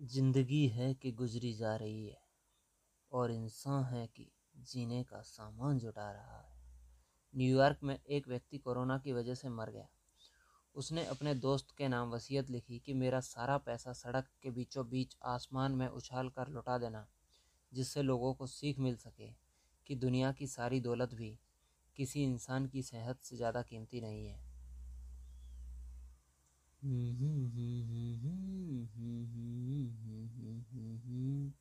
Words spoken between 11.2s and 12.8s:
दोस्त के नाम वसीयत लिखी